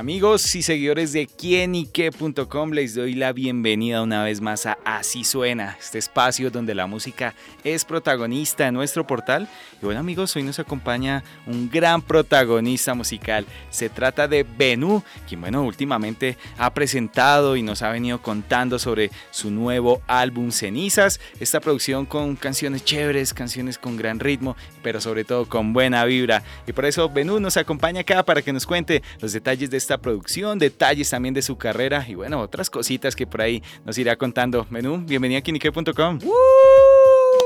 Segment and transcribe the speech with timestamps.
[0.00, 5.76] Amigos y seguidores de quienique.com, les doy la bienvenida una vez más a Así Suena,
[5.78, 7.34] este espacio donde la música
[7.64, 9.46] es protagonista en nuestro portal.
[9.74, 13.44] Y bueno amigos, hoy nos acompaña un gran protagonista musical.
[13.68, 19.10] Se trata de Benú, quien bueno, últimamente ha presentado y nos ha venido contando sobre
[19.30, 21.20] su nuevo álbum Cenizas.
[21.40, 26.42] Esta producción con canciones chéveres, canciones con gran ritmo, pero sobre todo con buena vibra.
[26.66, 30.58] Y por eso Benú nos acompaña acá para que nos cuente los detalles de producción,
[30.58, 34.66] detalles también de su carrera y bueno, otras cositas que por ahí nos irá contando.
[34.70, 36.18] Menú, bienvenido a Kinique.com.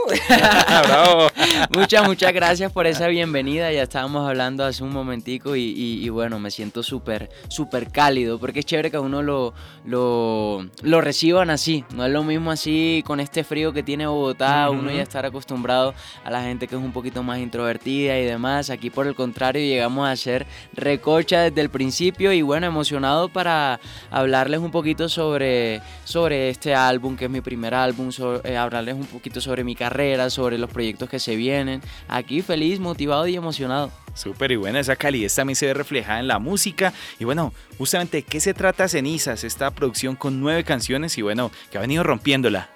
[1.75, 3.73] muchas, muchas gracias por esa bienvenida.
[3.73, 8.67] Ya estábamos hablando hace un momentico y, bueno, me siento súper, súper cálido porque es
[8.67, 11.85] chévere que uno lo, lo, lo, reciban así.
[11.95, 15.95] No es lo mismo así con este frío que tiene Bogotá, uno ya estar acostumbrado
[16.25, 18.71] a la gente que es un poquito más introvertida y demás.
[18.71, 23.81] Aquí por el contrario llegamos a ser recocha desde el principio y bueno, emocionado para
[24.11, 28.11] hablarles un poquito sobre, sobre este álbum, que es mi primer álbum,
[28.45, 29.94] eh, hablarles un poquito sobre mi carrera
[30.29, 31.81] sobre los proyectos que se vienen.
[32.09, 33.93] Aquí feliz, motivado y emocionado.
[34.15, 36.93] Súper y buena, esa calidez también se ve reflejada en la música.
[37.21, 39.45] Y bueno, justamente, ¿qué se trata Cenizas?
[39.45, 42.69] Esta producción con nueve canciones y bueno, que ha venido rompiéndola.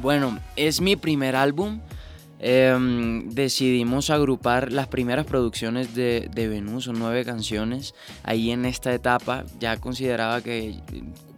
[0.00, 1.80] Bueno, es mi primer álbum.
[2.38, 7.94] Em, decidimos agrupar las primeras producciones de, de Venus, son nueve canciones.
[8.22, 10.74] Ahí en esta etapa ya consideraba que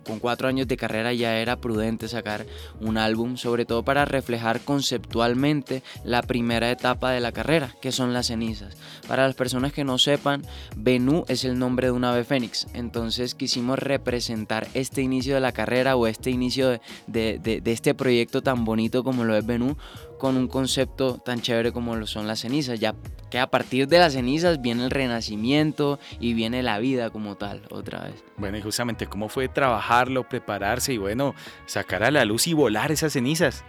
[0.09, 2.47] con cuatro años de carrera ya era prudente sacar
[2.81, 8.15] un álbum, sobre todo para reflejar conceptualmente la primera etapa de la carrera, que son
[8.15, 8.77] las cenizas.
[9.07, 10.43] Para las personas que no sepan,
[10.77, 15.53] Benú es el nombre de un ave fénix, entonces quisimos representar este inicio de la
[15.53, 19.77] carrera o este inicio de, este proyecto tan bonito como lo es Benú
[20.19, 22.95] con un concepto tan chévere como lo son las cenizas, ya
[23.31, 27.63] que a partir de las cenizas viene el renacimiento y viene la vida como tal
[27.71, 28.25] otra vez.
[28.37, 31.35] Bueno, y justamente cómo fue trabajarlo, prepararse y bueno,
[31.67, 33.65] sacar a la luz y volar esas cenizas.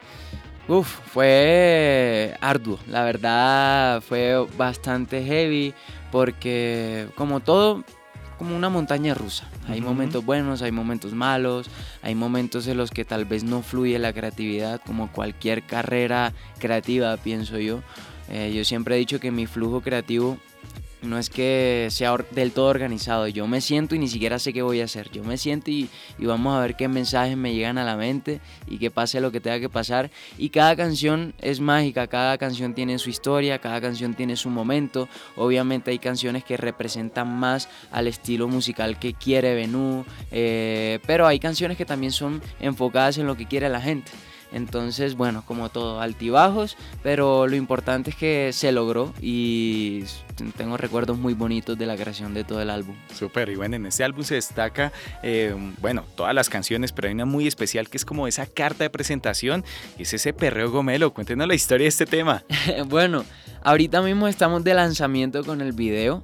[0.67, 5.73] Uf, fue arduo, la verdad fue bastante heavy
[6.11, 7.83] porque como todo
[8.37, 9.49] como una montaña rusa.
[9.69, 11.69] Hay momentos buenos, hay momentos malos,
[12.01, 17.15] hay momentos en los que tal vez no fluye la creatividad, como cualquier carrera creativa,
[17.17, 17.81] pienso yo.
[18.29, 20.37] Eh, yo siempre he dicho que mi flujo creativo
[21.01, 23.27] no es que sea del todo organizado.
[23.27, 25.09] Yo me siento y ni siquiera sé qué voy a hacer.
[25.11, 25.89] Yo me siento y,
[26.19, 29.39] vamos a ver qué mensajes me llegan a la mente y que pase lo que
[29.39, 30.11] tenga que pasar.
[30.37, 35.07] Y cada canción es mágica, cada canción tiene su historia, cada canción tiene su momento.
[35.35, 41.39] Obviamente hay canciones que representan más al estilo musical que quiere Benú, eh, pero hay
[41.39, 44.11] canciones que también son enfocadas en lo que quiere la gente.
[44.51, 50.03] Entonces, bueno, como todo, altibajos, pero lo importante es que se logró y
[50.57, 52.95] tengo recuerdos muy bonitos de la creación de todo el álbum.
[53.13, 54.91] Súper, y bueno, en este álbum se destaca,
[55.23, 58.83] eh, bueno, todas las canciones, pero hay una muy especial que es como esa carta
[58.83, 59.63] de presentación,
[59.97, 61.13] y es ese perreo gomelo.
[61.13, 62.43] Cuéntenos la historia de este tema.
[62.87, 63.25] bueno,
[63.61, 66.23] Ahorita mismo estamos de lanzamiento con el video.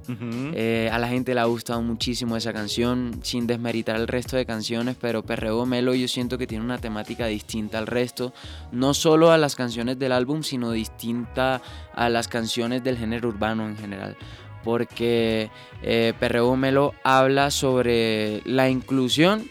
[0.54, 4.46] Eh, a la gente le ha gustado muchísimo esa canción, sin desmeritar el resto de
[4.46, 8.32] canciones, pero Perreo Melo yo siento que tiene una temática distinta al resto,
[8.72, 11.60] no solo a las canciones del álbum, sino distinta
[11.94, 14.16] a las canciones del género urbano en general.
[14.64, 15.50] Porque
[15.82, 19.48] eh, Perreo Melo habla sobre la inclusión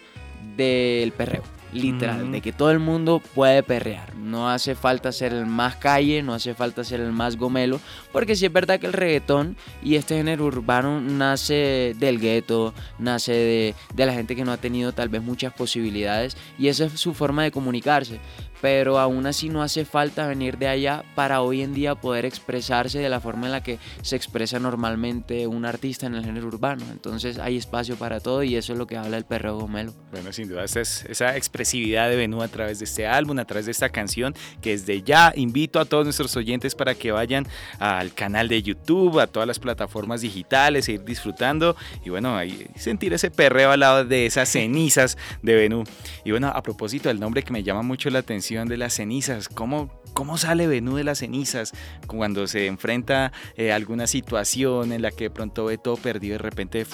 [0.58, 4.16] del perreo literal, de que todo el mundo puede perrear.
[4.16, 7.80] No hace falta ser el más calle, no hace falta ser el más gomelo,
[8.12, 13.34] porque sí es verdad que el reggaetón y este género urbano nace del gueto, nace
[13.34, 17.00] de, de la gente que no ha tenido tal vez muchas posibilidades y esa es
[17.00, 18.20] su forma de comunicarse
[18.66, 22.98] pero aún así no hace falta venir de allá para hoy en día poder expresarse
[22.98, 26.84] de la forma en la que se expresa normalmente un artista en el género urbano.
[26.92, 29.94] Entonces hay espacio para todo y eso es lo que habla el perro Gomelo.
[30.12, 33.46] Bueno, sin duda, esa, es, esa expresividad de Benú a través de este álbum, a
[33.46, 34.34] través de esta canción,
[34.64, 37.46] que desde ya invito a todos nuestros oyentes para que vayan
[37.78, 42.66] al canal de YouTube, a todas las plataformas digitales, e ir disfrutando y bueno, ahí
[42.76, 45.84] sentir ese perreo al lado de esas cenizas de Benú.
[46.24, 49.50] Y bueno, a propósito del nombre que me llama mucho la atención, de las cenizas,
[49.50, 51.74] cómo, cómo sale Benú de las cenizas
[52.08, 56.36] cuando se enfrenta a eh, alguna situación en la que de pronto ve todo perdido
[56.36, 56.88] y de repente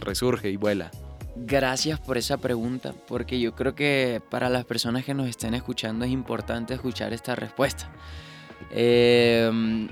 [0.00, 0.90] resurge y vuela.
[1.36, 6.04] Gracias por esa pregunta, porque yo creo que para las personas que nos estén escuchando
[6.04, 7.90] es importante escuchar esta respuesta.
[8.70, 9.88] Em,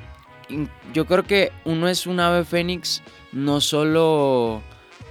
[0.92, 3.02] yo creo que uno es un ave fénix
[3.32, 4.62] no solo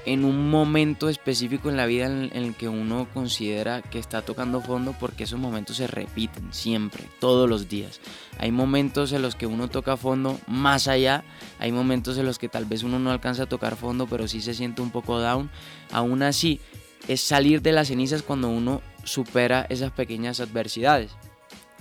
[0.07, 4.62] en un momento específico en la vida en, el que uno considera que está tocando
[4.62, 8.00] fondo porque esos momentos se repiten siempre, todos los días.
[8.39, 11.25] Hay momentos en los que uno toca fondo más allá,
[11.59, 14.42] hay momentos en los que tal vez uno no alcanza a tocar fondo pero sí
[14.42, 15.50] se siente un poco down.
[15.92, 16.62] Aún así,
[17.09, 21.12] es salir de las cenizas cuando uno supera esas pequeñas adversidades.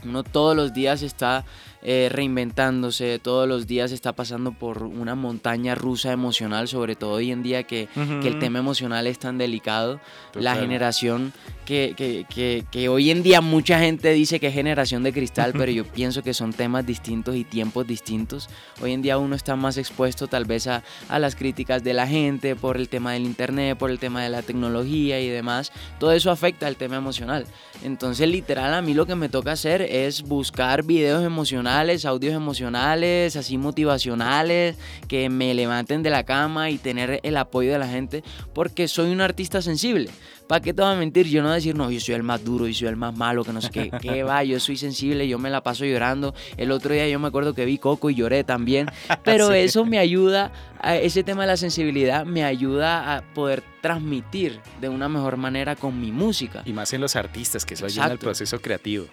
[0.05, 1.45] Uno todos los días está
[1.89, 7.31] eh, reinventándose, todos los días está pasando por una montaña rusa emocional, sobre todo hoy
[7.31, 10.01] en día que, el tema emocional es tan delicado.
[10.35, 11.33] La generación
[11.65, 15.71] que, que, que, hoy en día mucha gente dice que es generación de cristal, pero
[15.71, 18.49] yo pienso que son temas distintos y tiempos distintos.
[18.83, 22.09] Hoy en día uno está más expuesto tal vez a, a las críticas de la
[22.09, 25.71] gente por el tema del internet, por el tema de la tecnología y demás.
[26.01, 27.47] Todo eso afecta al tema emocional.
[27.85, 33.37] Entonces literal a mí lo que me toca hacer es buscar videos emocionales audios emocionales,
[33.37, 34.77] así motivacionales,
[35.09, 38.23] que me levanten de la cama y tener el apoyo de la gente,
[38.55, 40.11] porque soy un artista sensible.
[40.47, 41.27] ¿Para qué te voy a mentir?
[41.27, 43.53] Yo no decir, no, yo soy el más duro, yo soy el más malo, que
[43.53, 46.35] no sé qué, qué va, yo soy sensible, yo me la paso llorando.
[46.57, 48.87] El otro día yo me acuerdo que vi Coco y lloré también,
[49.25, 54.61] pero eso me ayuda, a ese tema de la sensibilidad me ayuda a poder transmitir
[54.81, 56.63] de una mejor manera con mi música.
[56.65, 59.07] Y más en los artistas, que eso ayuda al proceso creativo.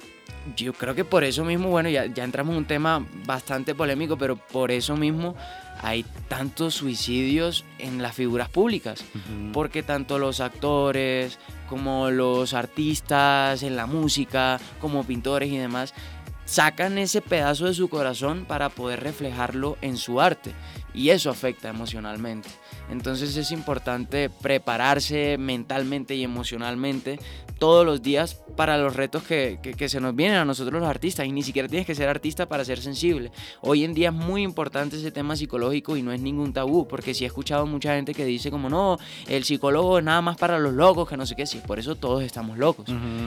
[0.58, 4.18] Yo creo que por eso mismo, bueno, ya, ya entramos en un tema bastante polémico,
[4.18, 5.36] pero por eso mismo
[5.80, 9.06] hay tantos suicidios en las figuras públicas,
[9.54, 11.38] porque tanto los actores
[11.70, 15.94] como los artistas en la música, como pintores y demás,
[16.46, 20.52] sacan ese pedazo de su corazón para poder reflejarlo en su arte
[20.94, 22.50] y eso afecta emocionalmente.
[22.90, 27.20] Entonces es importante prepararse mentalmente y emocionalmente
[27.64, 29.58] todos los días para los retos que,
[29.88, 32.66] se nos vienen a nosotros los artistas y ni siquiera tienes que ser artista para
[32.66, 33.32] ser sensible.
[33.62, 37.14] Hoy en día es muy importante ese tema psicológico y no es ningún tabú porque
[37.14, 38.98] si he escuchado mucha gente que dice como no,
[39.28, 41.96] el psicólogo es nada más para los locos, que no sé qué, sí, por eso
[41.96, 42.86] todos estamos locos.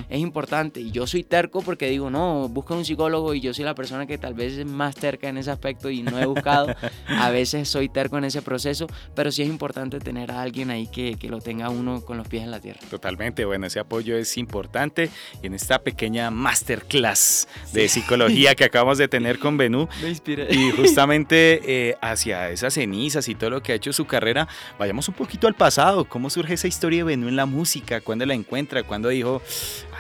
[0.09, 3.65] Es importante y yo soy terco porque digo no, busca un psicólogo y yo soy
[3.65, 6.75] la persona que tal vez es más terca en ese aspecto y no he buscado.
[7.09, 10.87] a veces soy terco en ese proceso, pero sí es importante tener a alguien ahí
[10.87, 12.81] que, que lo tenga uno con los pies en la tierra.
[12.91, 15.11] Totalmente, bueno, ese apoyo es importante
[15.43, 19.89] y en esta pequeña masterclass de psicología que acabamos de tener con Benú
[20.51, 24.49] y justamente eh, hacia esas cenizas y todo lo que ha hecho su carrera,
[24.79, 28.27] vayamos un poquito al pasado, cómo surge esa historia de Benú en la música, cuándo
[28.27, 29.43] la encuentra, cuándo dijo,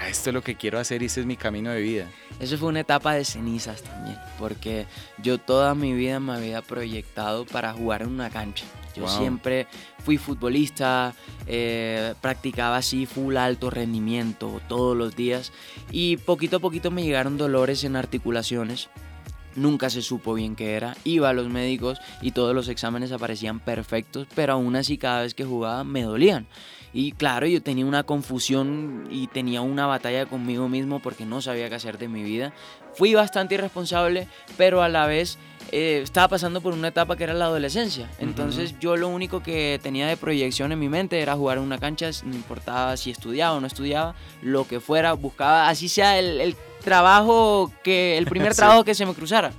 [0.01, 2.11] ah, esto es lo que quiero hacer y este es mi camino de vida.
[2.41, 4.87] Eso fue una etapa de cenizas también, porque
[5.23, 8.65] yo toda mi vida me había proyectado para jugar en una cancha.
[8.97, 9.67] Yo siempre
[10.05, 11.15] fui futbolista,
[11.47, 15.53] eh, practicaba así full alto rendimiento todos los días
[15.91, 18.89] y poquito a poquito me llegaron dolores en articulaciones.
[19.55, 20.97] Nunca se supo bien qué era.
[21.05, 25.35] Iba a los médicos y todos los exámenes aparecían perfectos, pero aún así cada vez
[25.35, 26.47] que jugaba me dolían.
[26.93, 31.69] Y claro, yo tenía una confusión y tenía una batalla conmigo mismo porque no sabía
[31.69, 32.55] qué hacer de mi vida.
[32.95, 35.39] Fui bastante irresponsable, pero a la vez
[35.73, 38.09] eh, estaba pasando por una etapa que era la adolescencia.
[38.19, 41.79] Entonces yo lo único que tenía de proyección en mi mente era jugar en una
[41.79, 46.57] cancha, no importaba si estudiaba o no estudiaba, lo que fuera, buscaba, así sea el,
[46.83, 49.53] trabajo que, el primer trabajo que se me cruzara.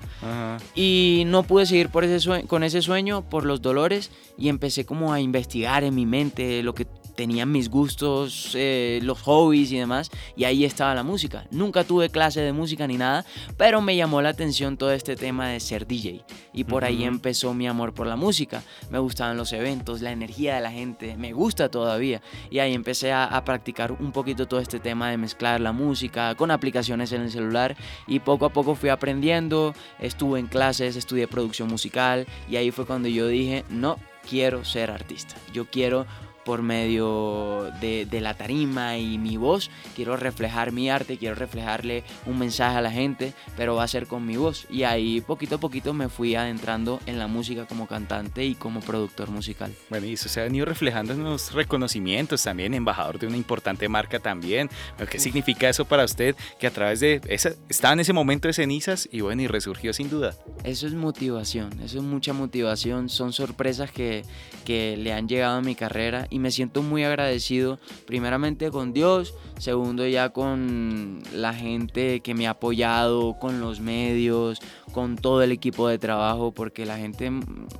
[0.75, 5.13] Y no pude seguir por ese con ese sueño por los dolores y empecé como
[5.13, 10.11] a investigar en mi mente lo que tenían mis gustos, eh, los hobbies y demás,
[10.35, 11.47] y ahí estaba la música.
[11.49, 13.25] Nunca tuve clase de música ni nada,
[13.57, 17.55] pero me llamó la atención todo este tema de ser DJ, y por ahí empezó
[17.55, 18.61] mi amor por la música.
[18.91, 22.21] Me gustaban los eventos, la energía de la gente, me gusta todavía,
[22.51, 26.35] y ahí empecé a, a practicar un poquito todo este tema de mezclar la música
[26.35, 31.27] con aplicaciones en el celular, y poco a poco fui aprendiendo, estuve en clases, estudié
[31.27, 33.97] producción musical, y ahí fue cuando yo dije, no,
[34.29, 36.05] quiero ser artista, yo quiero
[36.47, 39.69] por medio de, la tarima y mi voz.
[39.97, 44.07] Quiero reflejar mi arte, quiero reflejarle un mensaje a la gente, pero va a ser
[44.07, 44.65] con mi voz.
[44.69, 48.79] Y ahí poquito a poquito me fui adentrando en la música como cantante y como
[48.79, 49.75] productor musical.
[49.89, 53.89] Bueno, y eso se ha venido reflejando en los reconocimientos también, embajador de una importante
[53.89, 54.69] marca también.
[55.11, 56.33] ¿Qué significa eso para usted?
[56.61, 59.91] Que a través de esa, estaba en ese momento de cenizas y bueno, y resurgió
[59.91, 60.33] sin duda.
[60.63, 64.23] Eso es motivación, eso es mucha motivación, son sorpresas que,
[64.63, 69.33] que le han llegado a mi carrera y me siento muy agradecido primeramente con Dios,
[69.57, 74.59] segundo ya con la gente que me ha apoyado, con los medios,
[74.91, 77.31] con todo el equipo de trabajo, porque la gente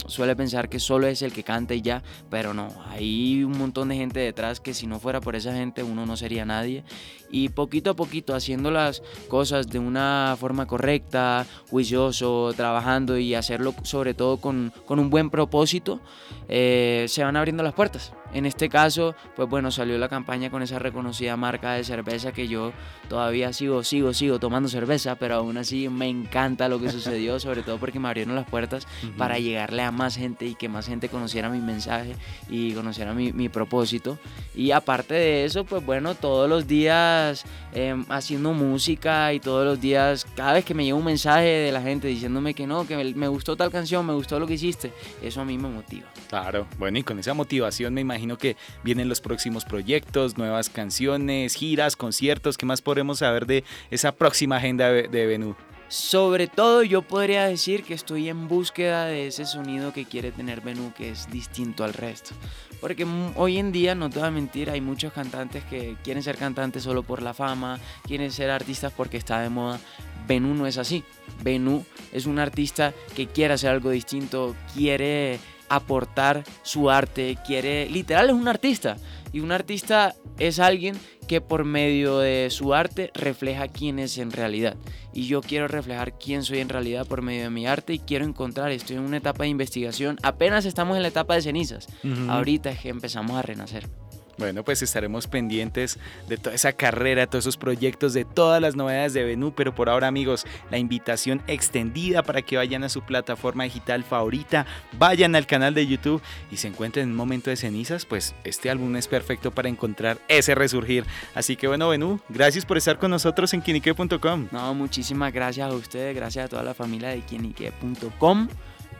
[0.07, 3.89] suele pensar que solo es el que canta y ya, pero no, hay un montón
[3.89, 6.83] de gente detrás que si no fuera por esa gente uno no sería nadie.
[7.29, 13.73] Y poquito a poquito haciendo las cosas de una forma correcta, juicioso, trabajando y hacerlo
[13.83, 15.99] sobre todo con, con un buen propósito,
[16.47, 18.13] eh, se van abriendo las puertas.
[18.33, 22.47] En este caso, pues bueno, salió la campaña con esa reconocida marca de cerveza que
[22.47, 22.73] yo
[23.09, 27.63] todavía sigo, sigo, sigo tomando cerveza, pero aún así me encanta lo que sucedió, sobre
[27.63, 28.85] todo porque me abrieron las puertas
[29.17, 32.15] para llegarle a más gente y que más gente conociera mi mensaje
[32.49, 34.17] y conociera mi, mi propósito.
[34.53, 39.79] Y aparte de eso, pues bueno, todos los días em, haciendo música y todos los
[39.79, 42.97] días, cada vez que me llega un mensaje de la gente diciéndome que no, que
[43.15, 44.91] me gustó tal canción, me gustó lo que hiciste,
[45.21, 46.07] eso a mí me motiva.
[46.27, 51.55] Claro, bueno, y con esa motivación me imagino que vienen los próximos proyectos, nuevas canciones,
[51.55, 52.57] giras, conciertos.
[52.57, 55.55] ¿Qué más podremos saber de esa próxima agenda de, de
[55.87, 60.61] Sobre todo yo podría decir que estoy en búsqueda de ese sonido que quiere tener
[60.61, 62.33] Benú, que es distinto al resto.
[62.81, 66.37] Porque hoy en día, no te voy a mentir, hay muchos cantantes que quieren ser
[66.37, 69.79] cantantes solo por la fama, quieren ser artistas porque está de moda.
[70.27, 71.03] Benú no es así.
[71.43, 78.29] Benú es un artista que quiere hacer algo distinto, quiere aportar su arte, quiere, literal
[78.29, 78.97] es un artista.
[79.33, 80.97] Y un artista es alguien
[81.27, 84.77] que por medio de su arte refleja quién es en realidad.
[85.13, 88.23] Y yo quiero reflejar quién soy en realidad por medio de mi arte y quiero
[88.25, 91.87] encontrar, estoy en una etapa de investigación, apenas estamos en la etapa de cenizas,
[92.29, 93.87] ahorita es que empezamos a renacer.
[94.37, 99.13] Bueno, pues estaremos pendientes de toda esa carrera, todos esos proyectos, de todas las novedades
[99.13, 103.63] de Venú, pero por ahora amigos, la invitación extendida para que vayan a su plataforma
[103.63, 104.67] digital favorita,
[104.99, 108.69] vayan al canal de YouTube y se encuentren en un momento de cenizas, pues este
[108.69, 111.03] álbum es perfecto para encontrar ese resurgir.
[111.33, 114.49] Así que bueno, Venú, gracias por estar con nosotros en quinique.com.
[114.51, 118.49] No, muchísimas gracias a ustedes, gracias a toda la familia de quinique.com.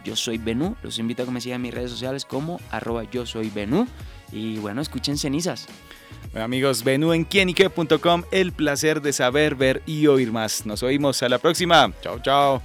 [0.03, 3.03] Yo soy Benú, los invito a que me sigan en mis redes sociales como arroba
[3.03, 3.88] yo soy Benú.
[4.31, 5.67] Y bueno, escuchen cenizas.
[6.31, 10.65] Bueno amigos, venú en quienique.com, el placer de saber, ver y oír más.
[10.65, 11.91] Nos oímos a la próxima.
[12.01, 12.62] Chao, chao.